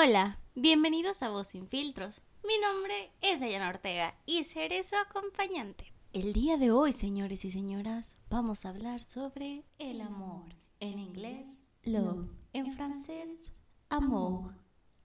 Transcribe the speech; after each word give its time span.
Hola, 0.00 0.38
bienvenidos 0.54 1.24
a 1.24 1.28
Voz 1.28 1.48
Sin 1.48 1.66
Filtros. 1.66 2.22
Mi 2.46 2.56
nombre 2.62 3.10
es 3.20 3.40
Dayana 3.40 3.68
Ortega 3.68 4.14
y 4.26 4.44
seré 4.44 4.84
su 4.84 4.94
acompañante. 4.94 5.92
El 6.12 6.32
día 6.32 6.56
de 6.56 6.70
hoy, 6.70 6.92
señores 6.92 7.44
y 7.44 7.50
señoras, 7.50 8.14
vamos 8.30 8.64
a 8.64 8.68
hablar 8.68 9.00
sobre 9.00 9.64
el 9.80 10.00
amor. 10.00 10.54
En 10.78 11.00
inglés, 11.00 11.66
love. 11.82 12.28
En 12.52 12.76
francés, 12.76 13.50
amour. 13.88 14.54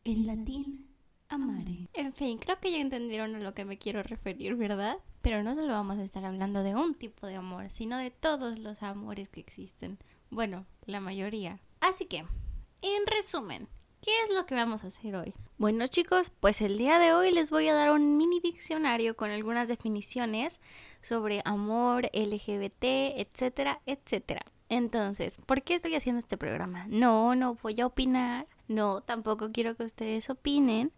En 0.03 0.27
latín, 0.27 0.95
amare. 1.27 1.89
En 1.93 2.11
fin, 2.13 2.37
creo 2.37 2.59
que 2.59 2.71
ya 2.71 2.77
entendieron 2.77 3.33
a 3.33 3.39
lo 3.39 3.55
que 3.55 3.65
me 3.65 3.79
quiero 3.79 4.03
referir, 4.03 4.53
¿verdad? 4.53 4.97
Pero 5.23 5.41
no 5.41 5.55
solo 5.55 5.69
vamos 5.69 5.97
a 5.97 6.03
estar 6.03 6.23
hablando 6.23 6.61
de 6.61 6.75
un 6.75 6.93
tipo 6.93 7.25
de 7.25 7.37
amor, 7.37 7.71
sino 7.71 7.97
de 7.97 8.11
todos 8.11 8.59
los 8.59 8.83
amores 8.83 9.27
que 9.29 9.39
existen. 9.39 9.97
Bueno, 10.29 10.67
la 10.85 10.99
mayoría. 10.99 11.61
Así 11.79 12.05
que, 12.05 12.17
en 12.17 13.07
resumen, 13.07 13.67
¿qué 14.03 14.11
es 14.27 14.35
lo 14.35 14.45
que 14.45 14.55
vamos 14.55 14.83
a 14.83 14.87
hacer 14.87 15.15
hoy? 15.15 15.33
Bueno 15.57 15.87
chicos, 15.87 16.29
pues 16.41 16.61
el 16.61 16.77
día 16.77 16.99
de 16.99 17.13
hoy 17.13 17.31
les 17.31 17.49
voy 17.49 17.69
a 17.69 17.73
dar 17.73 17.91
un 17.91 18.17
mini 18.17 18.41
diccionario 18.41 19.15
con 19.15 19.31
algunas 19.31 19.69
definiciones 19.69 20.59
sobre 21.01 21.41
amor, 21.45 22.09
LGBT, 22.13 22.83
etcétera, 22.83 23.79
etcétera. 23.85 24.41
Entonces, 24.67 25.37
¿por 25.45 25.61
qué 25.61 25.75
estoy 25.75 25.95
haciendo 25.95 26.19
este 26.19 26.37
programa? 26.37 26.85
No, 26.89 27.33
no 27.35 27.55
voy 27.55 27.79
a 27.79 27.85
opinar, 27.85 28.47
no, 28.67 29.01
tampoco 29.01 29.51
quiero 29.53 29.75
que 29.75 29.83
ustedes 29.83 30.29
opinen, 30.29 30.91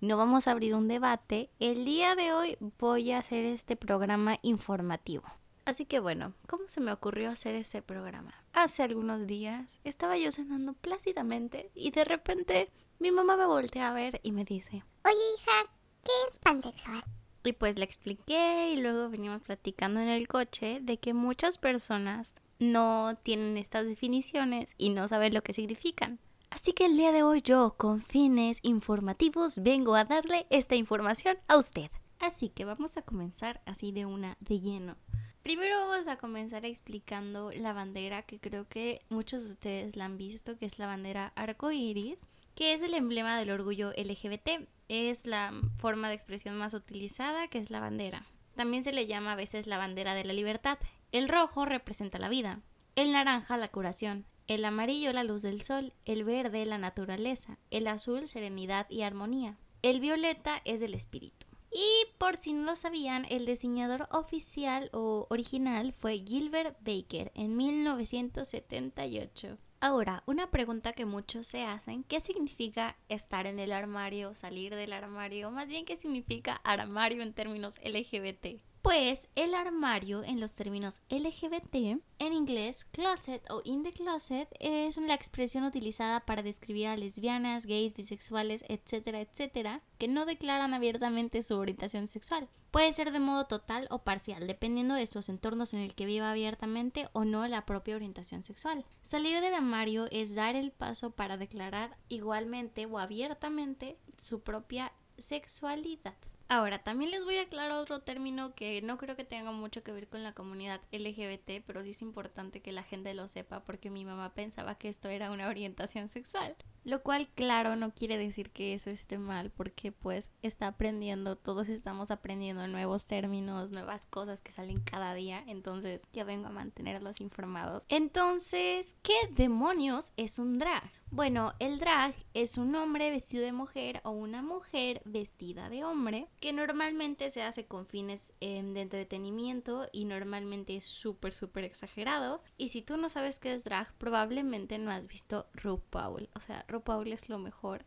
no 0.00 0.16
vamos 0.16 0.46
a 0.46 0.52
abrir 0.52 0.74
un 0.74 0.86
debate. 0.86 1.50
El 1.58 1.84
día 1.84 2.14
de 2.14 2.32
hoy 2.32 2.56
voy 2.78 3.10
a 3.10 3.18
hacer 3.18 3.44
este 3.44 3.74
programa 3.74 4.38
informativo. 4.42 5.24
Así 5.72 5.86
que 5.86 6.00
bueno, 6.00 6.34
¿cómo 6.48 6.64
se 6.68 6.82
me 6.82 6.92
ocurrió 6.92 7.30
hacer 7.30 7.54
ese 7.54 7.80
programa? 7.80 8.34
Hace 8.52 8.82
algunos 8.82 9.26
días 9.26 9.80
estaba 9.84 10.18
yo 10.18 10.30
cenando 10.30 10.74
plácidamente 10.74 11.70
y 11.74 11.92
de 11.92 12.04
repente 12.04 12.68
mi 12.98 13.10
mamá 13.10 13.38
me 13.38 13.46
voltea 13.46 13.88
a 13.88 13.94
ver 13.94 14.20
y 14.22 14.32
me 14.32 14.44
dice, 14.44 14.84
Oye, 15.02 15.16
hija, 15.34 15.72
¿qué 16.04 16.12
es 16.28 16.38
pansexual? 16.40 17.02
Y 17.42 17.54
pues 17.54 17.78
le 17.78 17.86
expliqué 17.86 18.74
y 18.74 18.82
luego 18.82 19.08
venimos 19.08 19.40
platicando 19.40 20.00
en 20.00 20.10
el 20.10 20.28
coche 20.28 20.80
de 20.82 20.98
que 20.98 21.14
muchas 21.14 21.56
personas 21.56 22.34
no 22.58 23.16
tienen 23.22 23.56
estas 23.56 23.86
definiciones 23.86 24.74
y 24.76 24.90
no 24.90 25.08
saben 25.08 25.32
lo 25.32 25.42
que 25.42 25.54
significan. 25.54 26.18
Así 26.50 26.74
que 26.74 26.84
el 26.84 26.98
día 26.98 27.12
de 27.12 27.22
hoy 27.22 27.40
yo, 27.40 27.76
con 27.78 28.02
fines 28.02 28.58
informativos, 28.60 29.54
vengo 29.56 29.94
a 29.94 30.04
darle 30.04 30.46
esta 30.50 30.74
información 30.74 31.38
a 31.48 31.56
usted. 31.56 31.90
Así 32.18 32.50
que 32.50 32.66
vamos 32.66 32.98
a 32.98 33.02
comenzar 33.02 33.62
así 33.64 33.90
de 33.90 34.04
una 34.04 34.36
de 34.40 34.60
lleno. 34.60 34.96
Primero 35.42 35.88
vamos 35.88 36.06
a 36.06 36.18
comenzar 36.18 36.64
explicando 36.64 37.50
la 37.50 37.72
bandera 37.72 38.22
que 38.22 38.38
creo 38.38 38.68
que 38.68 39.02
muchos 39.08 39.44
de 39.44 39.50
ustedes 39.50 39.96
la 39.96 40.04
han 40.04 40.16
visto, 40.16 40.56
que 40.56 40.66
es 40.66 40.78
la 40.78 40.86
bandera 40.86 41.32
arco 41.34 41.72
iris, 41.72 42.28
que 42.54 42.74
es 42.74 42.82
el 42.82 42.94
emblema 42.94 43.36
del 43.36 43.50
orgullo 43.50 43.90
LGBT. 43.96 44.68
Es 44.88 45.26
la 45.26 45.52
forma 45.78 46.08
de 46.08 46.14
expresión 46.14 46.56
más 46.56 46.74
utilizada, 46.74 47.48
que 47.48 47.58
es 47.58 47.70
la 47.70 47.80
bandera. 47.80 48.24
También 48.54 48.84
se 48.84 48.92
le 48.92 49.06
llama 49.06 49.32
a 49.32 49.36
veces 49.36 49.66
la 49.66 49.78
bandera 49.78 50.14
de 50.14 50.24
la 50.24 50.32
libertad. 50.32 50.78
El 51.10 51.28
rojo 51.28 51.64
representa 51.64 52.20
la 52.20 52.28
vida, 52.28 52.60
el 52.94 53.10
naranja 53.10 53.56
la 53.56 53.66
curación, 53.66 54.26
el 54.46 54.64
amarillo 54.64 55.12
la 55.12 55.24
luz 55.24 55.42
del 55.42 55.60
sol, 55.60 55.92
el 56.04 56.22
verde 56.22 56.64
la 56.66 56.78
naturaleza, 56.78 57.58
el 57.70 57.88
azul 57.88 58.28
serenidad 58.28 58.88
y 58.90 59.02
armonía, 59.02 59.56
el 59.82 59.98
violeta 59.98 60.62
es 60.64 60.78
del 60.78 60.94
espíritu. 60.94 61.41
Y 61.72 62.06
por 62.18 62.36
si 62.36 62.52
no 62.52 62.64
lo 62.64 62.76
sabían, 62.76 63.24
el 63.30 63.46
diseñador 63.46 64.06
oficial 64.10 64.90
o 64.92 65.26
original 65.30 65.94
fue 65.94 66.18
Gilbert 66.18 66.76
Baker 66.80 67.32
en 67.34 67.56
1978. 67.56 69.56
Ahora, 69.80 70.22
una 70.26 70.50
pregunta 70.50 70.92
que 70.92 71.06
muchos 71.06 71.46
se 71.46 71.64
hacen, 71.64 72.04
¿qué 72.04 72.20
significa 72.20 72.96
estar 73.08 73.46
en 73.46 73.58
el 73.58 73.72
armario, 73.72 74.34
salir 74.34 74.76
del 74.76 74.92
armario? 74.92 75.50
Más 75.50 75.68
bien, 75.68 75.84
¿qué 75.84 75.96
significa 75.96 76.60
armario 76.62 77.22
en 77.22 77.32
términos 77.32 77.80
LGBT? 77.82 78.60
Pues 78.82 79.28
el 79.36 79.54
armario 79.54 80.24
en 80.24 80.40
los 80.40 80.56
términos 80.56 81.02
LGBT, 81.08 82.02
en 82.18 82.32
inglés 82.32 82.84
closet 82.86 83.48
o 83.48 83.62
in 83.64 83.84
the 83.84 83.92
closet, 83.92 84.48
es 84.58 84.96
la 84.96 85.14
expresión 85.14 85.62
utilizada 85.62 86.18
para 86.26 86.42
describir 86.42 86.88
a 86.88 86.96
lesbianas, 86.96 87.66
gays, 87.66 87.94
bisexuales, 87.94 88.64
etcétera, 88.66 89.20
etcétera, 89.20 89.82
que 89.98 90.08
no 90.08 90.26
declaran 90.26 90.74
abiertamente 90.74 91.44
su 91.44 91.54
orientación 91.54 92.08
sexual. 92.08 92.48
Puede 92.72 92.92
ser 92.92 93.12
de 93.12 93.20
modo 93.20 93.46
total 93.46 93.86
o 93.90 94.02
parcial, 94.02 94.48
dependiendo 94.48 94.94
de 94.94 95.06
sus 95.06 95.28
entornos 95.28 95.74
en 95.74 95.80
el 95.80 95.94
que 95.94 96.06
viva 96.06 96.32
abiertamente 96.32 97.08
o 97.12 97.24
no 97.24 97.46
la 97.46 97.64
propia 97.64 97.94
orientación 97.94 98.42
sexual. 98.42 98.84
Salir 99.02 99.40
del 99.40 99.54
armario 99.54 100.08
es 100.10 100.34
dar 100.34 100.56
el 100.56 100.72
paso 100.72 101.12
para 101.12 101.36
declarar 101.36 101.96
igualmente 102.08 102.86
o 102.86 102.98
abiertamente 102.98 103.96
su 104.18 104.40
propia 104.40 104.92
sexualidad. 105.18 106.16
Ahora, 106.48 106.82
también 106.82 107.10
les 107.10 107.24
voy 107.24 107.38
a 107.38 107.42
aclarar 107.42 107.72
otro 107.78 108.00
término 108.00 108.54
que 108.54 108.82
no 108.82 108.98
creo 108.98 109.16
que 109.16 109.24
tenga 109.24 109.52
mucho 109.52 109.82
que 109.82 109.92
ver 109.92 110.08
con 110.08 110.22
la 110.22 110.34
comunidad 110.34 110.80
LGBT, 110.92 111.64
pero 111.66 111.82
sí 111.82 111.90
es 111.90 112.02
importante 112.02 112.60
que 112.60 112.72
la 112.72 112.82
gente 112.82 113.14
lo 113.14 113.28
sepa 113.28 113.64
porque 113.64 113.90
mi 113.90 114.04
mamá 114.04 114.34
pensaba 114.34 114.76
que 114.76 114.88
esto 114.88 115.08
era 115.08 115.30
una 115.30 115.48
orientación 115.48 116.08
sexual. 116.08 116.54
Lo 116.84 117.02
cual, 117.02 117.28
claro, 117.28 117.76
no 117.76 117.94
quiere 117.94 118.18
decir 118.18 118.50
que 118.50 118.74
eso 118.74 118.90
esté 118.90 119.18
mal 119.18 119.50
porque 119.50 119.92
pues 119.92 120.30
está 120.42 120.66
aprendiendo, 120.66 121.36
todos 121.36 121.68
estamos 121.68 122.10
aprendiendo 122.10 122.66
nuevos 122.66 123.06
términos, 123.06 123.70
nuevas 123.70 124.06
cosas 124.06 124.40
que 124.40 124.52
salen 124.52 124.80
cada 124.80 125.14
día, 125.14 125.44
entonces 125.46 126.02
ya 126.12 126.24
vengo 126.24 126.48
a 126.48 126.50
mantenerlos 126.50 127.20
informados. 127.20 127.84
Entonces, 127.88 128.96
¿qué 129.02 129.14
demonios 129.30 130.12
es 130.16 130.38
un 130.38 130.58
drag? 130.58 130.90
Bueno, 131.14 131.52
el 131.58 131.78
drag 131.78 132.14
es 132.32 132.56
un 132.56 132.74
hombre 132.74 133.10
vestido 133.10 133.44
de 133.44 133.52
mujer 133.52 134.00
o 134.02 134.12
una 134.12 134.40
mujer 134.40 135.02
vestida 135.04 135.68
de 135.68 135.84
hombre 135.84 136.26
que 136.40 136.54
normalmente 136.54 137.30
se 137.30 137.42
hace 137.42 137.66
con 137.66 137.84
fines 137.84 138.32
eh, 138.40 138.62
de 138.62 138.80
entretenimiento 138.80 139.90
y 139.92 140.06
normalmente 140.06 140.74
es 140.74 140.84
súper, 140.84 141.34
súper 141.34 141.64
exagerado. 141.64 142.42
Y 142.56 142.68
si 142.68 142.80
tú 142.80 142.96
no 142.96 143.10
sabes 143.10 143.38
qué 143.38 143.52
es 143.52 143.64
drag, 143.64 143.92
probablemente 143.98 144.78
no 144.78 144.90
has 144.90 145.06
visto 145.06 145.46
RuPaul. 145.52 146.30
O 146.34 146.40
sea, 146.40 146.64
RuPaul 146.72 147.12
es 147.12 147.28
lo 147.28 147.38
mejor. 147.38 147.84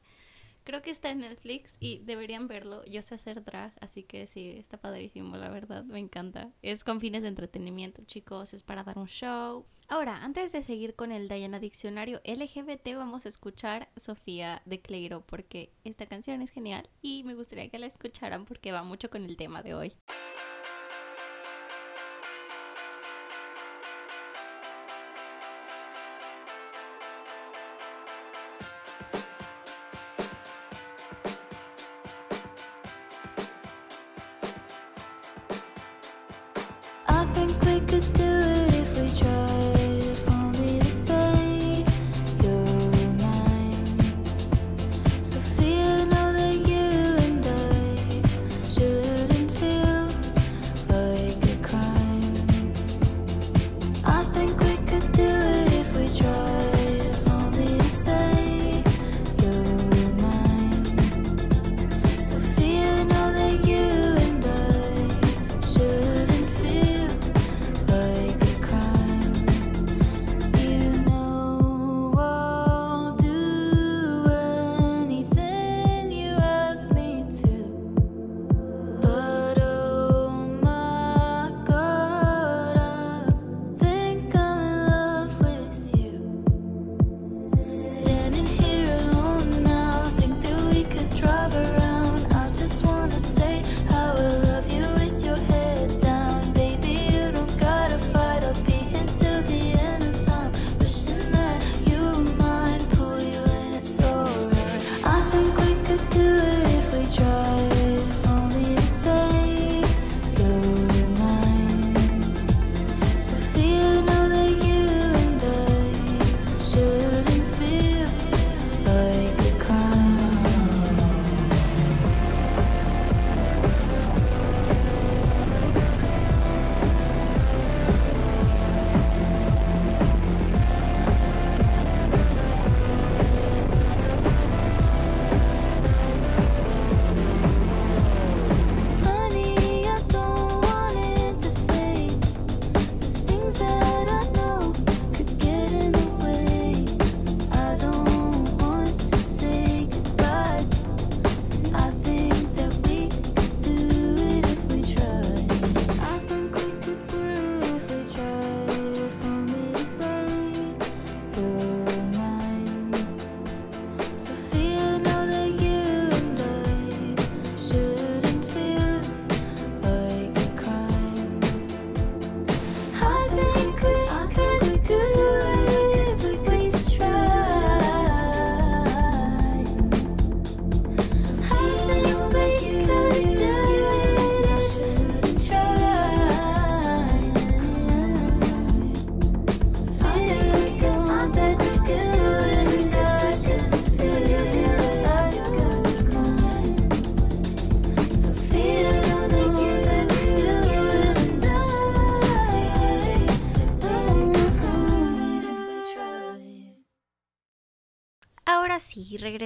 Creo 0.65 0.81
que 0.81 0.89
está 0.89 1.11
en 1.11 1.19
Netflix 1.19 1.77
y 1.79 1.99
deberían 1.99 2.47
verlo. 2.47 2.83
Yo 2.85 3.03
sé 3.03 3.13
hacer 3.13 3.43
drag, 3.43 3.73
así 3.81 4.01
que 4.01 4.25
sí, 4.25 4.49
está 4.49 4.77
padrísimo, 4.77 5.37
la 5.37 5.49
verdad, 5.49 5.83
me 5.83 5.99
encanta. 5.99 6.49
Es 6.63 6.83
con 6.83 6.99
fines 6.99 7.21
de 7.21 7.27
entretenimiento, 7.27 8.01
chicos, 8.05 8.51
es 8.51 8.63
para 8.63 8.83
dar 8.83 8.97
un 8.97 9.05
show. 9.05 9.67
Ahora, 9.87 10.23
antes 10.23 10.51
de 10.51 10.63
seguir 10.63 10.95
con 10.95 11.11
el 11.11 11.29
Diana 11.29 11.59
Diccionario 11.59 12.19
LGBT, 12.25 12.95
vamos 12.95 13.27
a 13.27 13.29
escuchar 13.29 13.89
Sofía 13.95 14.63
de 14.65 14.81
Cleiro 14.81 15.21
porque 15.27 15.71
esta 15.83 16.07
canción 16.07 16.41
es 16.41 16.49
genial 16.49 16.89
y 17.03 17.23
me 17.23 17.35
gustaría 17.35 17.69
que 17.69 17.77
la 17.77 17.85
escucharan 17.85 18.45
porque 18.45 18.71
va 18.71 18.81
mucho 18.81 19.11
con 19.11 19.23
el 19.23 19.37
tema 19.37 19.61
de 19.61 19.75
hoy. 19.75 19.93
Think 37.35 37.61
we 37.65 37.79
could 37.81 38.13
do 38.13 38.34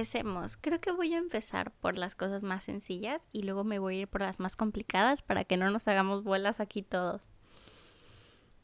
sí, 0.04 0.18
regresemos. 0.18 0.56
Creo 0.56 0.78
que 0.78 0.92
voy 0.92 1.14
a 1.14 1.18
empezar 1.18 1.72
por 1.72 1.98
las 1.98 2.14
cosas 2.14 2.42
más 2.42 2.64
sencillas 2.64 3.22
y 3.32 3.42
luego 3.42 3.64
me 3.64 3.78
voy 3.78 3.96
a 3.96 4.00
ir 4.00 4.08
por 4.08 4.22
las 4.22 4.40
más 4.40 4.56
complicadas 4.56 5.22
para 5.22 5.44
que 5.44 5.56
no 5.56 5.70
nos 5.70 5.88
hagamos 5.88 6.24
bolas 6.24 6.60
aquí 6.60 6.82
todos. 6.82 7.28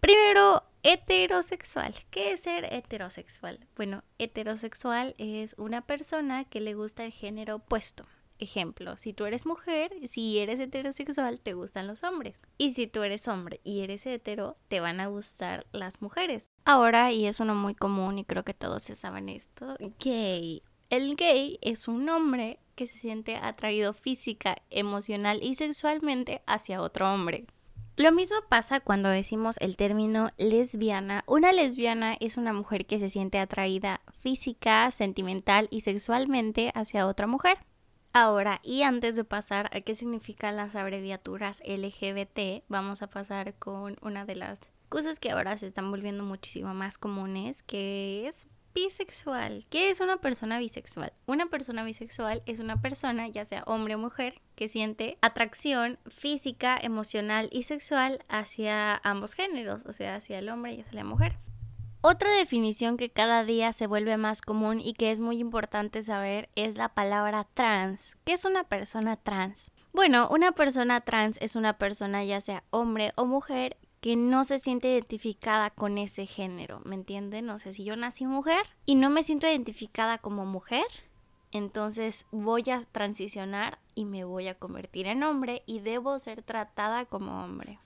Primero, 0.01 0.63
heterosexual. 0.83 1.95
¿Qué 2.11 2.33
es 2.33 2.41
ser 2.41 2.73
heterosexual? 2.73 3.67
Bueno, 3.77 4.05
heterosexual 4.19 5.15
es 5.19 5.55
una 5.59 5.81
persona 5.83 6.45
que 6.45 6.61
le 6.61 6.75
gusta 6.75 7.05
el 7.05 7.13
género 7.13 7.57
opuesto. 7.57 8.07
Ejemplo, 8.39 8.99
si 8.99 9.15
tú 9.15 9.25
eres 9.25 9.47
mujer, 9.47 9.93
si 10.07 10.39
eres 10.39 10.61
heterosexual, 10.61 11.41
te 11.41 11.55
gustan 11.55 11.87
los 11.87 12.05
hombres. 12.05 12.41
Y 12.59 12.73
si 12.73 12.87
tú 12.87 13.03
eres 13.03 13.27
hombre 13.29 13.61
y 13.65 13.81
eres 13.81 14.07
hetero, 14.07 14.59
te 14.69 14.81
van 14.81 15.01
a 15.01 15.07
gustar 15.07 15.65
las 15.73 16.03
mujeres. 16.03 16.51
Ahora, 16.65 17.13
y 17.13 17.27
es 17.27 17.41
uno 17.41 17.55
muy 17.55 17.75
común 17.75 18.19
y 18.19 18.25
creo 18.25 18.45
que 18.45 18.53
todos 18.53 18.83
se 18.83 18.95
saben 18.95 19.31
esto, 19.31 19.77
gay. 19.99 20.63
El 20.89 21.17
gay 21.17 21.59
es 21.63 21.89
un 21.89 22.09
hombre 22.09 22.61
que 22.77 22.87
se 22.87 22.97
siente 22.97 23.37
atraído 23.37 23.93
física, 23.93 24.57
emocional 24.71 25.41
y 25.43 25.57
sexualmente 25.57 26.43
hacia 26.47 26.81
otro 26.81 27.13
hombre. 27.13 27.47
Lo 27.97 28.13
mismo 28.13 28.37
pasa 28.49 28.79
cuando 28.79 29.09
decimos 29.09 29.57
el 29.59 29.77
término 29.77 30.31
lesbiana. 30.37 31.25
Una 31.27 31.51
lesbiana 31.51 32.17
es 32.21 32.37
una 32.37 32.53
mujer 32.53 32.87
que 32.87 33.01
se 33.01 33.09
siente 33.09 33.39
atraída 33.39 34.03
física, 34.21 34.89
sentimental 34.93 35.67
y 35.71 35.81
sexualmente 35.81 36.71
hacia 36.75 37.09
otra 37.09 37.27
mujer. 37.27 37.59
Ahora, 38.13 38.61
y 38.63 38.83
antes 38.83 39.17
de 39.17 39.25
pasar 39.25 39.69
a 39.75 39.81
qué 39.81 39.95
significan 39.95 40.57
las 40.57 40.77
abreviaturas 40.77 41.63
LGBT, 41.67 42.65
vamos 42.69 43.03
a 43.03 43.09
pasar 43.09 43.55
con 43.55 43.97
una 44.03 44.25
de 44.25 44.37
las 44.37 44.61
cosas 44.89 45.19
que 45.19 45.33
ahora 45.33 45.59
se 45.59 45.67
están 45.67 45.91
volviendo 45.91 46.23
muchísimo 46.23 46.75
más 46.75 46.97
comunes, 46.97 47.63
que 47.63 48.29
es 48.29 48.47
bisexual. 48.77 49.65
¿Qué 49.71 49.89
es 49.89 50.01
una 50.01 50.19
persona 50.19 50.59
bisexual? 50.59 51.15
Una 51.25 51.47
persona 51.47 51.83
bisexual 51.83 52.43
es 52.45 52.61
una 52.61 52.83
persona, 52.83 53.27
ya 53.27 53.47
sea 53.47 53.63
hombre 53.67 53.95
o 53.95 53.99
mujer, 53.99 54.43
que 54.55 54.69
siente 54.69 55.17
atracción 55.23 55.99
física, 56.11 56.79
emocional 56.81 57.49
y 57.51 57.63
sexual 57.63 58.23
hacia 58.29 58.97
ambos 58.97 59.33
géneros, 59.33 59.87
o 59.87 59.95
sea, 59.95 60.17
hacia 60.17 60.39
el 60.39 60.51
hombre 60.51 60.75
y 60.75 60.83
hacia 60.83 60.93
la 60.93 61.05
mujer. 61.05 61.39
Otra 62.03 62.31
definición 62.33 62.99
que 62.99 63.09
cada 63.09 63.45
día 63.45 63.73
se 63.73 63.87
vuelve 63.87 64.19
más 64.19 64.43
común 64.43 64.79
y 64.81 64.93
que 64.93 65.11
es 65.11 65.21
muy 65.21 65.39
importante 65.39 66.03
saber 66.03 66.51
es 66.55 66.77
la 66.77 66.91
palabra 66.91 67.49
trans. 67.55 68.19
¿Qué 68.27 68.35
es 68.35 68.45
una 68.45 68.65
persona 68.65 69.17
trans? 69.17 69.71
Bueno, 69.95 70.29
una 70.31 70.53
persona 70.53 71.01
trans 71.01 71.39
es 71.41 71.57
una 71.57 71.79
persona 71.79 72.23
ya 72.25 72.43
sea 72.43 72.63
hombre 72.69 73.13
o 73.17 73.25
mujer 73.25 73.79
que 74.07 74.15
no 74.15 74.45
se 74.45 74.61
siente 74.61 74.93
identificada 74.93 75.71
con 75.71 75.99
ese 75.99 76.27
género, 76.27 76.81
¿me 76.85 76.95
entienden? 76.95 77.51
O 77.51 77.59
sea, 77.59 77.73
si 77.73 77.83
yo 77.83 77.97
nací 77.97 78.25
mujer 78.25 78.65
y 78.85 78.95
no 78.95 79.11
me 79.11 79.25
siento 79.25 79.49
identificada 79.49 80.19
como 80.19 80.47
mujer, 80.47 80.87
entonces 81.51 82.25
voy 82.31 82.63
a 82.71 82.81
transicionar 82.83 83.81
y 83.97 84.05
me 84.05 84.23
voy 84.23 84.47
a 84.47 84.55
convertir 84.55 85.09
en 85.09 85.25
hombre 85.25 85.65
y 85.67 85.81
debo 85.81 86.21
ser 86.21 86.45
tratada 86.45 87.07
como 87.07 87.43
hombre. 87.43 87.81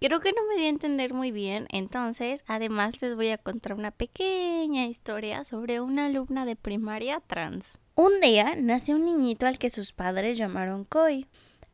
Creo 0.00 0.20
que 0.20 0.32
no 0.32 0.48
me 0.48 0.56
di 0.56 0.64
a 0.64 0.70
entender 0.70 1.12
muy 1.12 1.30
bien, 1.30 1.66
entonces 1.68 2.42
además 2.46 3.02
les 3.02 3.14
voy 3.14 3.28
a 3.28 3.36
contar 3.36 3.74
una 3.74 3.90
pequeña 3.90 4.86
historia 4.86 5.44
sobre 5.44 5.82
una 5.82 6.06
alumna 6.06 6.46
de 6.46 6.56
primaria 6.56 7.20
trans. 7.20 7.78
Un 7.96 8.18
día 8.22 8.54
nació 8.56 8.94
un 8.94 9.04
niñito 9.04 9.44
al 9.44 9.58
que 9.58 9.68
sus 9.68 9.92
padres 9.92 10.38
llamaron 10.38 10.84
Koi. 10.84 11.26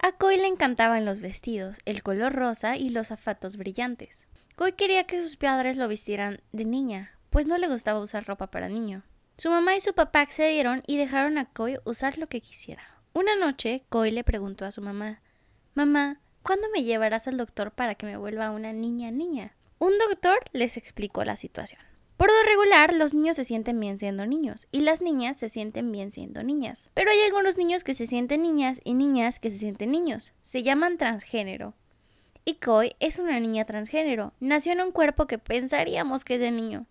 A 0.03 0.13
Koi 0.13 0.37
le 0.37 0.47
encantaban 0.47 1.05
los 1.05 1.21
vestidos, 1.21 1.79
el 1.85 2.03
color 2.03 2.33
rosa 2.33 2.77
y 2.77 2.91
los 2.91 3.09
zapatos 3.09 3.57
brillantes. 3.57 4.29
Koi 4.57 4.73
quería 4.73 5.05
que 5.05 5.23
sus 5.23 5.37
padres 5.37 5.77
lo 5.77 5.89
vistieran 5.89 6.41
de 6.53 6.65
niña, 6.65 7.19
pues 7.31 7.47
no 7.47 7.59
le 7.59 7.69
gustaba 7.69 8.01
usar 8.01 8.27
ropa 8.27 8.51
para 8.51 8.69
niño. 8.69 9.03
Su 9.37 9.51
mamá 9.51 9.77
y 9.77 9.81
su 9.81 9.95
papá 9.95 10.21
accedieron 10.21 10.83
y 10.87 10.97
dejaron 10.97 11.39
a 11.39 11.47
Koi 11.47 11.79
usar 11.85 12.19
lo 12.19 12.29
que 12.29 12.41
quisiera. 12.41 12.83
Una 13.13 13.37
noche, 13.37 13.85
Koi 13.89 14.11
le 14.11 14.25
preguntó 14.25 14.65
a 14.65 14.73
su 14.73 14.81
mamá, 14.81 15.21
Mamá, 15.75 16.21
¿Cuándo 16.43 16.69
me 16.73 16.83
llevarás 16.83 17.29
al 17.29 17.37
doctor 17.37 17.73
para 17.73 17.95
que 17.95 18.07
me 18.07 18.17
vuelva 18.17 18.51
una 18.51 18.73
niña 18.73 19.11
niña? 19.11 19.55
Un 19.79 19.93
doctor 19.99 20.39
les 20.53 20.77
explicó 20.77 21.23
la 21.25 21.37
situación. 21.37 21.81
Por 22.21 22.29
lo 22.29 22.43
regular, 22.43 22.93
los 22.93 23.15
niños 23.15 23.37
se 23.37 23.45
sienten 23.45 23.81
bien 23.81 23.99
siendo 23.99 24.27
niños 24.27 24.69
y 24.71 24.81
las 24.81 25.01
niñas 25.01 25.39
se 25.39 25.49
sienten 25.49 25.91
bien 25.91 26.13
siendo 26.13 26.43
niñas. 26.43 26.91
Pero 26.93 27.11
hay 27.11 27.19
algunos 27.23 27.57
niños 27.57 27.83
que 27.83 27.95
se 27.95 28.07
sienten 28.07 28.43
niñas 28.43 28.79
y 28.85 28.93
niñas 28.93 29.41
que 29.41 29.51
se 29.51 29.57
sienten 29.57 29.91
niños. 29.91 30.35
Se 30.43 30.63
llaman 30.63 30.99
transgénero. 30.99 31.73
Y 32.45 32.57
Koi 32.57 32.95
es 33.01 33.19
una 33.19 33.41
niña 33.41 33.65
transgénero. 33.65 34.35
Nació 34.39 34.73
en 34.73 34.83
un 34.83 34.93
cuerpo 34.93 35.27
que 35.27 35.39
pensaríamos 35.39 36.23
que 36.27 36.35
es 36.35 36.41
de 36.41 36.51
niño. 36.51 36.85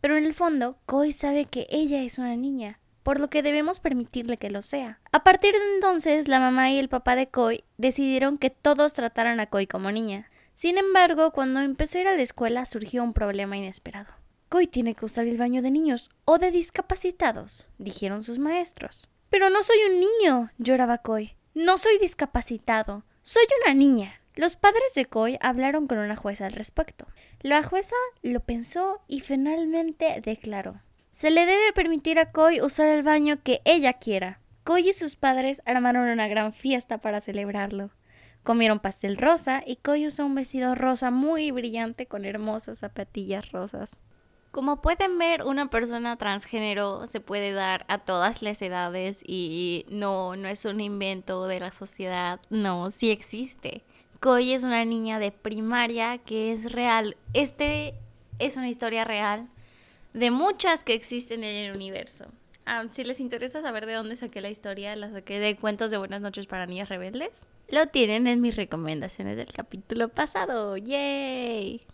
Pero 0.00 0.16
en 0.16 0.24
el 0.24 0.34
fondo, 0.34 0.76
Koi 0.84 1.12
sabe 1.12 1.44
que 1.44 1.68
ella 1.70 2.02
es 2.02 2.18
una 2.18 2.34
niña 2.34 2.80
por 3.04 3.20
lo 3.20 3.30
que 3.30 3.44
debemos 3.44 3.78
permitirle 3.78 4.36
que 4.36 4.50
lo 4.50 4.62
sea. 4.62 4.98
A 5.12 5.22
partir 5.22 5.52
de 5.52 5.74
entonces, 5.76 6.26
la 6.26 6.40
mamá 6.40 6.72
y 6.72 6.78
el 6.80 6.88
papá 6.88 7.14
de 7.14 7.28
Koi 7.28 7.62
decidieron 7.78 8.36
que 8.36 8.50
todos 8.50 8.94
trataran 8.94 9.38
a 9.38 9.46
Koi 9.46 9.68
como 9.68 9.92
niña. 9.92 10.28
Sin 10.54 10.76
embargo, 10.76 11.30
cuando 11.30 11.60
empezó 11.60 11.98
a 11.98 12.00
ir 12.00 12.08
a 12.08 12.16
la 12.16 12.22
escuela 12.22 12.66
surgió 12.66 13.04
un 13.04 13.12
problema 13.12 13.56
inesperado. 13.56 14.25
Koi 14.56 14.68
tiene 14.68 14.94
que 14.94 15.04
usar 15.04 15.26
el 15.26 15.36
baño 15.36 15.60
de 15.60 15.70
niños 15.70 16.08
o 16.24 16.38
de 16.38 16.50
discapacitados, 16.50 17.68
dijeron 17.76 18.22
sus 18.22 18.38
maestros. 18.38 19.06
Pero 19.28 19.50
no 19.50 19.62
soy 19.62 19.76
un 19.90 20.00
niño, 20.00 20.50
lloraba 20.56 20.96
Koi. 20.96 21.36
No 21.52 21.76
soy 21.76 21.98
discapacitado, 21.98 23.04
soy 23.20 23.42
una 23.62 23.74
niña. 23.74 24.22
Los 24.34 24.56
padres 24.56 24.94
de 24.94 25.04
Koi 25.04 25.36
hablaron 25.42 25.86
con 25.86 25.98
una 25.98 26.16
jueza 26.16 26.46
al 26.46 26.54
respecto. 26.54 27.06
La 27.42 27.62
jueza 27.62 27.96
lo 28.22 28.40
pensó 28.40 29.02
y 29.06 29.20
finalmente 29.20 30.22
declaró 30.24 30.80
se 31.10 31.30
le 31.30 31.44
debe 31.44 31.74
permitir 31.74 32.18
a 32.18 32.32
Koi 32.32 32.62
usar 32.62 32.86
el 32.86 33.02
baño 33.02 33.42
que 33.42 33.60
ella 33.66 33.92
quiera. 33.92 34.40
Koi 34.64 34.88
y 34.88 34.92
sus 34.94 35.16
padres 35.16 35.60
armaron 35.66 36.08
una 36.08 36.28
gran 36.28 36.54
fiesta 36.54 36.96
para 36.96 37.20
celebrarlo. 37.20 37.90
Comieron 38.42 38.80
pastel 38.80 39.18
rosa 39.18 39.62
y 39.66 39.76
Koi 39.76 40.06
usó 40.06 40.24
un 40.24 40.34
vestido 40.34 40.74
rosa 40.74 41.10
muy 41.10 41.50
brillante 41.50 42.06
con 42.06 42.24
hermosas 42.24 42.78
zapatillas 42.78 43.52
rosas. 43.52 43.98
Como 44.56 44.80
pueden 44.80 45.18
ver, 45.18 45.44
una 45.44 45.68
persona 45.68 46.16
transgénero 46.16 47.06
se 47.06 47.20
puede 47.20 47.52
dar 47.52 47.84
a 47.88 47.98
todas 47.98 48.40
las 48.40 48.62
edades 48.62 49.22
y 49.22 49.84
no, 49.90 50.34
no 50.34 50.48
es 50.48 50.64
un 50.64 50.80
invento 50.80 51.46
de 51.46 51.60
la 51.60 51.70
sociedad, 51.72 52.40
no, 52.48 52.90
sí 52.90 53.10
existe. 53.10 53.82
Koi 54.18 54.54
es 54.54 54.64
una 54.64 54.86
niña 54.86 55.18
de 55.18 55.30
primaria 55.30 56.16
que 56.16 56.54
es 56.54 56.72
real. 56.72 57.18
Este 57.34 57.96
es 58.38 58.56
una 58.56 58.70
historia 58.70 59.04
real 59.04 59.46
de 60.14 60.30
muchas 60.30 60.82
que 60.82 60.94
existen 60.94 61.44
en 61.44 61.66
el 61.66 61.76
universo. 61.76 62.24
Ah, 62.64 62.82
si 62.88 63.04
les 63.04 63.20
interesa 63.20 63.60
saber 63.60 63.84
de 63.84 63.92
dónde 63.92 64.16
saqué 64.16 64.40
la 64.40 64.48
historia, 64.48 64.96
la 64.96 65.10
saqué 65.10 65.38
de 65.38 65.54
Cuentos 65.56 65.90
de 65.90 65.98
Buenas 65.98 66.22
noches 66.22 66.46
para 66.46 66.64
Niñas 66.64 66.88
Rebeldes. 66.88 67.44
Lo 67.68 67.88
tienen 67.88 68.26
en 68.26 68.40
mis 68.40 68.56
recomendaciones 68.56 69.36
del 69.36 69.52
capítulo 69.52 70.08
pasado. 70.08 70.78
¡Yay! 70.78 71.86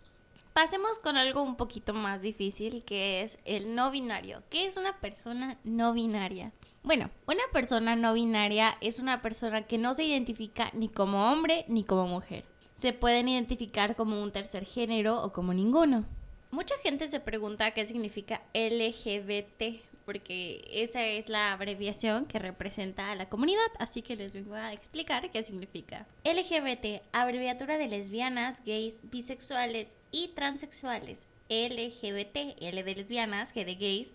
Pasemos 0.53 0.99
con 0.99 1.17
algo 1.17 1.41
un 1.41 1.57
poquito 1.57 1.95
más 1.95 2.21
difícil, 2.21 2.85
que 2.85 3.23
es 3.23 3.39
el 3.47 3.75
no 3.75 3.91
binario. 3.91 4.43
¿Qué 4.51 4.67
es 4.67 4.77
una 4.77 5.01
persona 5.01 5.57
no 5.65 5.95
binaria? 5.95 6.53
Bueno, 6.83 7.09
una 7.27 7.45
persona 7.55 7.97
no 7.97 8.13
binaria 8.13 8.77
es 8.83 8.99
una 8.99 9.23
persona 9.23 9.63
que 9.63 9.79
no 9.79 9.95
se 9.95 10.05
identifica 10.05 10.71
ni 10.75 10.91
como 10.91 11.33
hombre 11.33 11.65
ni 11.69 11.85
como 11.85 12.07
mujer. 12.07 12.45
Se 12.75 12.93
pueden 12.93 13.31
identificar 13.31 13.97
como 13.97 14.23
un 14.23 14.31
tercer 14.31 14.67
género 14.67 15.23
o 15.23 15.33
como 15.33 15.55
ninguno. 15.55 16.05
Mucha 16.51 16.75
gente 16.83 17.09
se 17.09 17.19
pregunta 17.19 17.71
qué 17.71 17.87
significa 17.87 18.43
LGBT, 18.53 19.81
porque 20.05 20.69
esa 20.71 21.07
es 21.07 21.29
la 21.29 21.53
abreviación 21.53 22.27
que 22.27 22.39
representa 22.39 23.11
a 23.11 23.17
la 23.17 23.29
comunidad, 23.29 23.61
así 23.79 24.03
que 24.03 24.17
les 24.17 24.35
vengo 24.35 24.55
a 24.55 24.73
explicar 24.73 25.31
qué 25.31 25.43
significa. 25.43 26.07
LGBT, 26.25 27.03
abreviatura 27.13 27.79
de 27.79 27.89
lesbianas, 27.89 28.63
gays, 28.65 29.01
bisexuales 29.11 29.99
y 30.11 30.29
transexuales. 30.29 31.27
LGBT, 31.49 32.57
L 32.61 32.83
de 32.83 32.95
lesbianas, 32.95 33.55
G 33.55 33.65
de 33.65 33.75
gays, 33.75 34.15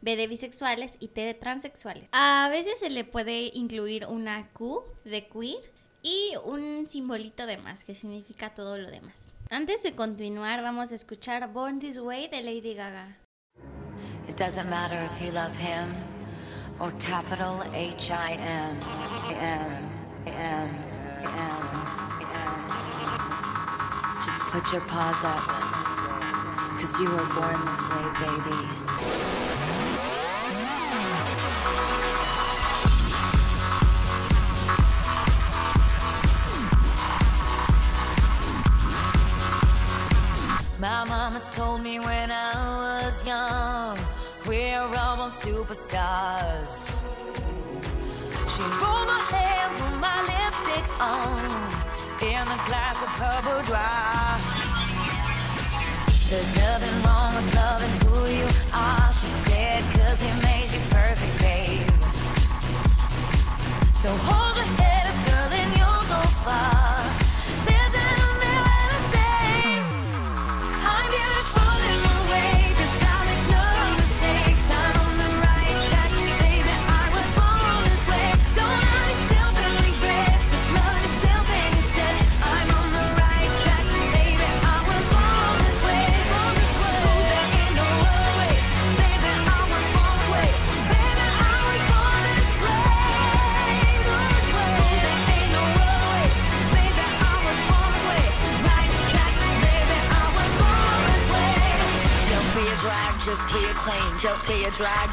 B 0.00 0.16
de 0.16 0.26
bisexuales 0.26 0.96
y 0.98 1.08
T 1.08 1.20
de 1.20 1.34
transexuales. 1.34 2.08
A 2.12 2.48
veces 2.50 2.80
se 2.80 2.90
le 2.90 3.04
puede 3.04 3.52
incluir 3.54 4.06
una 4.06 4.48
Q 4.52 4.84
de 5.04 5.28
queer 5.28 5.70
y 6.02 6.32
un 6.44 6.88
simbolito 6.88 7.46
de 7.46 7.58
más 7.58 7.84
que 7.84 7.94
significa 7.94 8.54
todo 8.54 8.78
lo 8.78 8.90
demás. 8.90 9.28
Antes 9.48 9.82
de 9.82 9.94
continuar, 9.94 10.62
vamos 10.62 10.90
a 10.90 10.94
escuchar 10.94 11.52
Born 11.52 11.78
This 11.78 11.98
Way 11.98 12.28
de 12.28 12.42
Lady 12.42 12.74
Gaga. 12.74 13.21
It 14.28 14.36
doesn't 14.36 14.68
matter 14.70 14.96
if 15.12 15.20
you 15.22 15.30
love 15.32 15.54
him 15.56 15.94
or 16.80 16.90
capital 16.92 17.62
H 17.74 18.10
I 18.10 18.32
M 18.32 18.80
M 19.28 19.90
M 20.26 20.68
M 21.14 21.58
M. 22.22 22.58
Just 24.24 24.40
put 24.50 24.72
your 24.72 24.80
paws 24.82 25.22
up, 25.24 25.42
cause 26.80 27.00
you 27.00 27.08
were 27.10 27.26
born 27.34 27.64
this 27.66 27.82
way, 27.90 28.04
baby. 28.24 28.60
My 40.78 41.04
mama 41.04 41.40
told 41.52 41.80
me 41.80 42.00
when 42.00 42.32
I 42.32 42.54
was 43.04 43.24
young, 43.24 43.98
we're 44.90 44.96
on 44.96 45.30
superstars. 45.30 46.96
She 48.52 48.62
rolled 48.80 49.06
my 49.06 49.22
hair, 49.30 49.62
put 49.78 49.94
my 50.00 50.18
lipstick 50.30 50.86
on, 51.00 51.38
in 52.22 52.42
a 52.42 52.60
glass 52.68 52.98
of 53.02 53.12
her 53.20 53.38
boudoir. 53.46 54.38
There's 56.28 56.52
nothing 56.56 56.96
wrong 57.04 57.34
with 57.36 57.54
loving 57.54 57.94
who 58.06 58.18
you 58.40 58.48
are, 58.72 59.12
she 59.12 59.28
said, 59.46 59.82
cause 59.94 60.20
he 60.20 60.30
made 60.42 60.70
you 60.72 60.80
perfect, 60.90 61.34
babe. 61.40 61.88
So 63.94 64.10
hold 64.10 64.61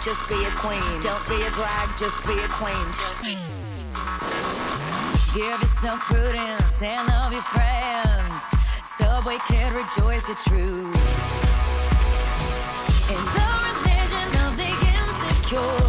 just 0.04 0.28
be 0.30 0.36
a 0.46 0.52
queen. 0.52 1.02
Don't 1.02 1.28
be 1.28 1.42
a 1.42 1.50
drag, 1.52 1.90
just 1.98 2.26
be 2.26 2.34
a 2.34 2.48
queen. 2.48 2.88
Give 5.34 5.60
yourself 5.62 6.00
prudence 6.02 6.82
and 6.82 7.08
love 7.08 7.34
your 7.34 7.42
friends. 7.42 8.44
Subway 8.98 9.38
kid, 9.48 9.72
rejoice 9.74 10.28
your 10.28 10.38
truth. 10.38 10.96
In 13.10 13.24
the 13.36 13.50
religion 13.68 14.30
of 14.46 14.58
the 14.58 14.72
insecure, 14.94 15.89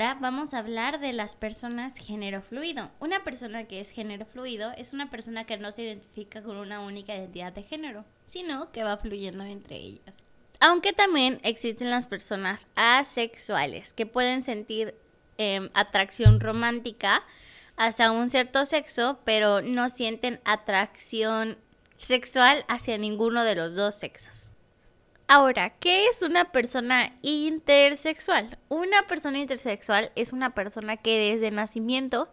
Ahora 0.00 0.16
vamos 0.18 0.54
a 0.54 0.60
hablar 0.60 0.98
de 0.98 1.12
las 1.12 1.36
personas 1.36 1.98
género 1.98 2.40
fluido. 2.40 2.90
Una 3.00 3.22
persona 3.22 3.64
que 3.64 3.80
es 3.80 3.90
género 3.90 4.24
fluido 4.24 4.72
es 4.78 4.94
una 4.94 5.10
persona 5.10 5.44
que 5.44 5.58
no 5.58 5.72
se 5.72 5.82
identifica 5.82 6.42
con 6.42 6.56
una 6.56 6.80
única 6.80 7.14
identidad 7.14 7.52
de 7.52 7.64
género, 7.64 8.06
sino 8.24 8.72
que 8.72 8.82
va 8.82 8.96
fluyendo 8.96 9.44
entre 9.44 9.76
ellas. 9.76 10.16
Aunque 10.58 10.94
también 10.94 11.38
existen 11.42 11.90
las 11.90 12.06
personas 12.06 12.66
asexuales 12.76 13.92
que 13.92 14.06
pueden 14.06 14.42
sentir 14.42 14.94
em, 15.36 15.68
atracción 15.74 16.40
romántica 16.40 17.22
hacia 17.76 18.10
un 18.10 18.30
cierto 18.30 18.64
sexo, 18.64 19.20
pero 19.26 19.60
no 19.60 19.90
sienten 19.90 20.40
atracción 20.46 21.58
sexual 21.98 22.64
hacia 22.68 22.96
ninguno 22.96 23.44
de 23.44 23.54
los 23.54 23.74
dos 23.74 23.96
sexos. 23.96 24.49
Ahora, 25.32 25.70
¿qué 25.78 26.06
es 26.06 26.22
una 26.22 26.50
persona 26.50 27.12
intersexual? 27.22 28.58
Una 28.68 29.06
persona 29.06 29.38
intersexual 29.38 30.10
es 30.16 30.32
una 30.32 30.56
persona 30.56 30.96
que 30.96 31.20
desde 31.20 31.52
nacimiento 31.52 32.28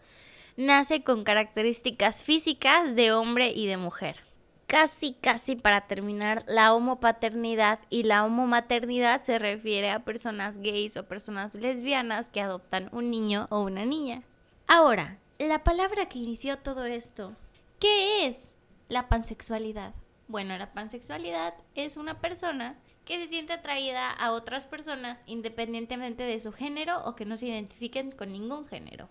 nace 0.56 1.04
con 1.04 1.24
características 1.24 2.24
físicas 2.24 2.96
de 2.96 3.12
hombre 3.12 3.52
y 3.52 3.68
de 3.68 3.78
mujer. 3.78 4.24
Casi, 4.66 5.14
casi 5.14 5.56
para 5.56 5.82
terminar, 5.86 6.44
la 6.48 6.74
homopaternidad 6.74 7.82
y 7.92 8.02
la 8.02 8.26
homomaternidad 8.26 9.22
se 9.22 9.38
refiere 9.38 9.92
a 9.92 10.04
personas 10.04 10.58
gays 10.58 10.98
o 10.98 11.06
personas 11.06 11.54
lesbianas 11.54 12.30
que 12.30 12.42
adoptan 12.42 12.90
un 12.92 13.12
niño 13.12 13.46
o 13.52 13.62
una 13.62 13.86
niña. 13.86 14.24
Ahora, 14.66 15.20
la 15.38 15.64
palabra 15.64 16.10
que 16.10 16.18
inició 16.18 16.58
todo 16.58 16.86
esto, 16.86 17.36
¿qué 17.80 18.26
es 18.26 18.50
la 18.90 19.08
pansexualidad? 19.08 19.94
Bueno, 20.28 20.58
la 20.58 20.74
pansexualidad 20.74 21.54
es 21.76 21.96
una 21.96 22.20
persona 22.20 22.76
que 23.08 23.22
se 23.22 23.30
siente 23.30 23.54
atraída 23.54 24.12
a 24.12 24.34
otras 24.34 24.66
personas 24.66 25.18
independientemente 25.28 26.24
de 26.24 26.40
su 26.42 26.52
género 26.52 27.02
o 27.06 27.16
que 27.16 27.24
no 27.24 27.38
se 27.38 27.48
identifiquen 27.48 28.12
con 28.12 28.34
ningún 28.34 28.68
género. 28.68 29.08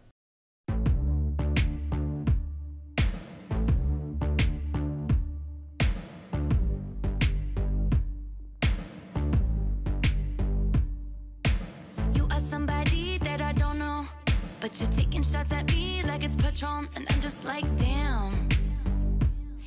But 14.58 14.80
you're 14.80 14.90
taking 14.90 15.22
shots 15.22 15.52
at 15.52 15.70
me 15.70 16.02
like 16.02 16.24
it's 16.24 16.34
Patron, 16.34 16.88
and 16.96 17.06
I'm 17.08 17.20
just 17.20 17.44
like, 17.44 17.64
damn. 17.76 18.48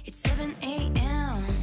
It's 0.04 0.18
7 0.18 0.58
a.m. 0.62 1.59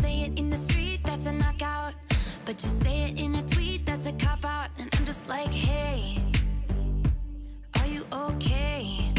Say 0.00 0.22
it 0.22 0.38
in 0.38 0.50
the 0.50 0.56
street, 0.56 1.00
that's 1.04 1.26
a 1.26 1.32
knockout. 1.32 1.94
But 2.44 2.62
you 2.62 2.68
say 2.68 3.10
it 3.10 3.20
in 3.20 3.34
a 3.34 3.42
tweet, 3.42 3.84
that's 3.84 4.06
a 4.06 4.12
cop 4.12 4.44
out. 4.44 4.70
And 4.78 4.88
I'm 4.96 5.04
just 5.04 5.28
like, 5.28 5.50
hey, 5.50 6.18
are 7.78 7.86
you 7.86 8.06
okay? 8.12 9.12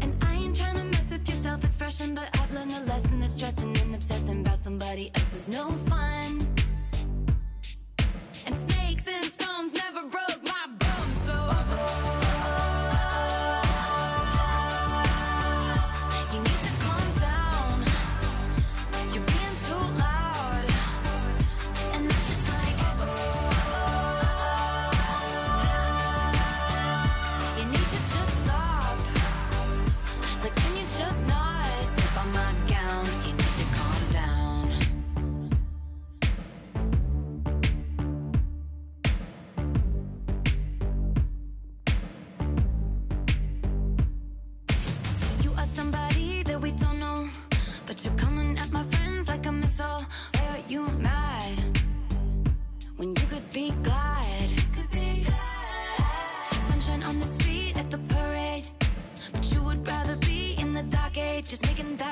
And 0.00 0.14
I 0.22 0.34
ain't 0.34 0.56
trying 0.56 0.76
to 0.76 0.84
mess 0.84 1.10
with 1.10 1.28
your 1.28 1.38
self 1.38 1.64
expression, 1.64 2.14
but 2.14 2.28
I've 2.38 2.52
learned 2.52 2.72
a 2.72 2.80
lesson 2.84 3.20
that 3.20 3.30
stressing 3.30 3.76
and 3.78 3.94
obsessing 3.94 4.40
about 4.40 4.58
somebody 4.58 5.10
else 5.14 5.34
is 5.34 5.48
no 5.48 5.72
fun. 5.72 6.38
And 8.46 8.56
snakes 8.56 9.08
and 9.08 9.24
stones 9.26 9.74
never 9.74 10.06
broke 10.06 10.33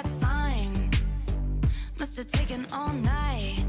that 0.03 0.11
sign. 0.11 0.91
Must 1.99 2.17
have 2.17 2.27
taken 2.29 2.67
all 2.73 2.93
night. 2.93 3.65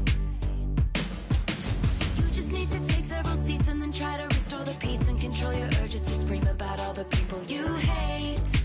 You 2.16 2.24
just 2.32 2.52
need 2.52 2.70
to 2.70 2.80
take 2.80 3.04
several 3.04 3.36
seats 3.36 3.68
and 3.68 3.80
then 3.80 3.92
try 3.92 4.12
to 4.12 4.24
restore 4.24 4.64
the 4.64 4.74
peace 4.74 5.08
and 5.08 5.20
control 5.20 5.54
your 5.54 5.68
urges 5.82 6.04
to 6.04 6.14
scream 6.14 6.46
about 6.48 6.80
all 6.80 6.92
the 6.92 7.04
people 7.04 7.40
you 7.48 7.66
hate. 7.74 8.62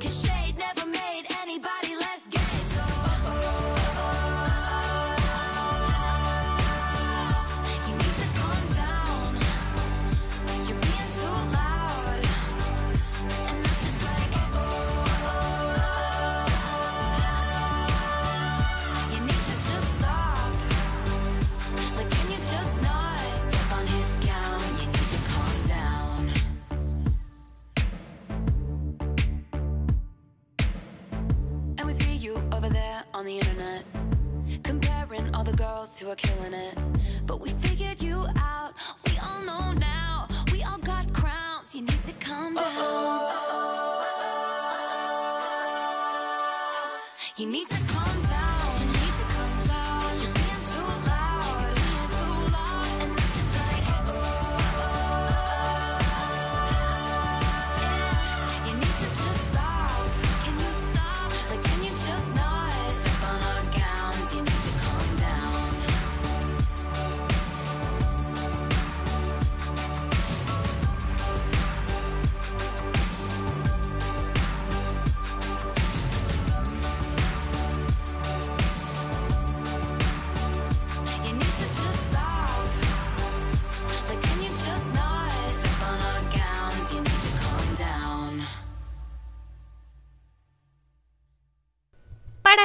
Cause 0.00 0.24
shade 0.24 0.56
never 0.56 0.86
made 0.86 1.24
anybody 1.42 1.81
We 31.92 31.98
see 31.98 32.16
you 32.16 32.42
over 32.54 32.70
there 32.70 33.04
on 33.12 33.26
the 33.26 33.38
internet 33.38 33.84
Comparing 34.62 35.34
all 35.34 35.44
the 35.44 35.52
girls 35.52 35.98
who 35.98 36.08
are 36.08 36.14
killing 36.14 36.54
it. 36.54 36.78
But 37.26 37.38
we 37.42 37.50
figured 37.50 38.00
you 38.00 38.26
out. 38.38 38.72
We 39.06 39.18
all 39.18 39.42
know 39.42 39.72
now. 39.72 40.26
We 40.50 40.62
all 40.62 40.78
got 40.78 41.12
crowns. 41.12 41.74
You 41.74 41.82
need 41.82 42.02
to 42.04 42.12
calm 42.12 42.54
down. 42.54 42.64
You 42.64 43.71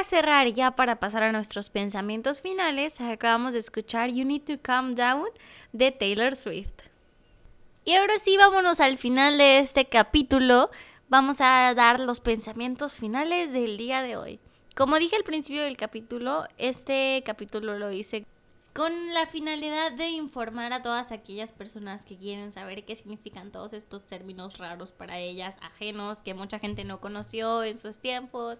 cerrar, 0.07 0.47
ya 0.47 0.71
para 0.71 0.99
pasar 0.99 1.23
a 1.23 1.31
nuestros 1.31 1.69
pensamientos 1.69 2.41
finales, 2.41 2.99
acabamos 2.99 3.53
de 3.53 3.59
escuchar 3.59 4.09
You 4.09 4.25
Need 4.25 4.43
to 4.43 4.61
Calm 4.61 4.95
Down 4.95 5.27
de 5.73 5.91
Taylor 5.91 6.35
Swift. 6.35 6.81
Y 7.85 7.95
ahora 7.95 8.17
sí, 8.17 8.37
vámonos 8.37 8.79
al 8.79 8.97
final 8.97 9.37
de 9.37 9.59
este 9.59 9.85
capítulo. 9.85 10.69
Vamos 11.09 11.37
a 11.39 11.73
dar 11.73 11.99
los 11.99 12.19
pensamientos 12.19 12.97
finales 12.97 13.53
del 13.53 13.77
día 13.77 14.01
de 14.01 14.17
hoy. 14.17 14.39
Como 14.75 14.99
dije 14.99 15.15
al 15.15 15.23
principio 15.23 15.63
del 15.63 15.77
capítulo, 15.77 16.45
este 16.57 17.23
capítulo 17.25 17.77
lo 17.77 17.91
hice 17.91 18.25
con 18.73 18.91
la 19.13 19.25
finalidad 19.25 19.91
de 19.93 20.09
informar 20.09 20.71
a 20.71 20.83
todas 20.83 21.11
aquellas 21.11 21.51
personas 21.51 22.05
que 22.05 22.15
quieren 22.15 22.51
saber 22.53 22.85
qué 22.85 22.95
significan 22.95 23.51
todos 23.51 23.73
estos 23.73 24.05
términos 24.05 24.59
raros 24.59 24.91
para 24.91 25.17
ellas, 25.17 25.57
ajenos, 25.61 26.19
que 26.19 26.35
mucha 26.35 26.59
gente 26.59 26.83
no 26.83 27.01
conoció 27.01 27.63
en 27.63 27.79
sus 27.79 27.97
tiempos 27.97 28.59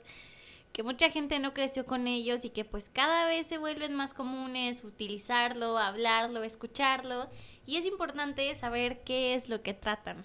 que 0.77 0.83
mucha 0.83 1.09
gente 1.09 1.39
no 1.39 1.55
creció 1.55 1.87
con 1.87 2.05
ellos 2.05 2.45
y 2.45 2.51
que 2.51 2.63
pues 2.63 2.91
cada 2.93 3.25
vez 3.25 3.47
se 3.47 3.57
vuelven 3.57 3.95
más 3.95 4.13
comunes 4.13 4.83
utilizarlo, 4.83 5.79
hablarlo, 5.79 6.43
escucharlo 6.43 7.31
y 7.65 7.77
es 7.77 7.87
importante 7.87 8.53
saber 8.53 9.01
qué 9.03 9.33
es 9.33 9.49
lo 9.49 9.63
que 9.63 9.73
tratan. 9.73 10.23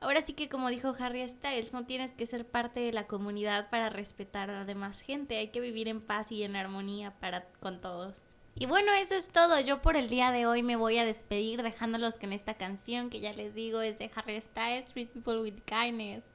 Ahora 0.00 0.20
sí 0.20 0.34
que 0.34 0.50
como 0.50 0.68
dijo 0.68 0.94
Harry 0.98 1.26
Styles, 1.26 1.72
no 1.72 1.86
tienes 1.86 2.12
que 2.12 2.26
ser 2.26 2.46
parte 2.46 2.80
de 2.80 2.92
la 2.92 3.06
comunidad 3.06 3.70
para 3.70 3.88
respetar 3.88 4.50
a 4.50 4.58
la 4.58 4.64
demás 4.66 5.00
gente, 5.00 5.38
hay 5.38 5.48
que 5.48 5.60
vivir 5.60 5.88
en 5.88 6.02
paz 6.02 6.30
y 6.30 6.42
en 6.42 6.54
armonía 6.54 7.14
para 7.18 7.46
con 7.60 7.80
todos. 7.80 8.20
Y 8.56 8.66
bueno, 8.66 8.92
eso 8.92 9.14
es 9.14 9.30
todo. 9.30 9.58
Yo 9.60 9.80
por 9.80 9.96
el 9.96 10.10
día 10.10 10.32
de 10.32 10.44
hoy 10.44 10.62
me 10.62 10.76
voy 10.76 10.98
a 10.98 11.06
despedir 11.06 11.62
dejándolos 11.62 12.18
con 12.18 12.34
esta 12.34 12.58
canción 12.58 13.08
que 13.08 13.20
ya 13.20 13.32
les 13.32 13.54
digo 13.54 13.80
es 13.80 13.98
de 13.98 14.10
Harry 14.14 14.38
Styles, 14.38 14.84
Treat 14.84 15.08
People 15.08 15.40
with 15.40 15.62
Kindness. 15.64 16.26